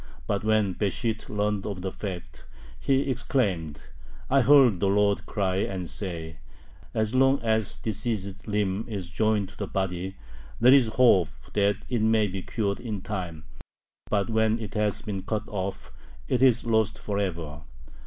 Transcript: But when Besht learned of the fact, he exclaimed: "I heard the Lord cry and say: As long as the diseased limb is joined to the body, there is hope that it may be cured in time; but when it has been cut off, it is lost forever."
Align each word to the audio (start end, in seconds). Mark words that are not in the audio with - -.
But 0.25 0.43
when 0.43 0.73
Besht 0.73 1.29
learned 1.29 1.67
of 1.67 1.83
the 1.83 1.91
fact, 1.91 2.45
he 2.79 3.01
exclaimed: 3.01 3.81
"I 4.31 4.41
heard 4.41 4.79
the 4.79 4.87
Lord 4.87 5.27
cry 5.27 5.57
and 5.57 5.87
say: 5.87 6.37
As 6.91 7.13
long 7.13 7.39
as 7.43 7.77
the 7.77 7.91
diseased 7.91 8.47
limb 8.47 8.85
is 8.87 9.05
joined 9.07 9.49
to 9.49 9.57
the 9.57 9.67
body, 9.67 10.15
there 10.59 10.73
is 10.73 10.87
hope 10.87 11.29
that 11.53 11.77
it 11.87 12.01
may 12.01 12.25
be 12.25 12.41
cured 12.41 12.79
in 12.79 13.01
time; 13.01 13.43
but 14.09 14.27
when 14.31 14.57
it 14.57 14.73
has 14.73 15.03
been 15.03 15.21
cut 15.21 15.47
off, 15.49 15.91
it 16.27 16.41
is 16.41 16.65
lost 16.65 16.97
forever." 16.97 17.61